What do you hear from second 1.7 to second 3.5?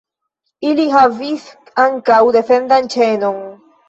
ankaŭ defendan ĉenon.